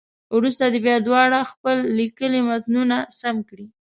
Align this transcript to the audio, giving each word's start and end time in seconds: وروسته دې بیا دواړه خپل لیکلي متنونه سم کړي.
وروسته 0.37 0.63
دې 0.73 0.79
بیا 0.85 0.95
دواړه 1.07 1.39
خپل 1.51 1.77
لیکلي 1.99 2.41
متنونه 2.49 2.97
سم 3.19 3.35
کړي. 3.49 3.65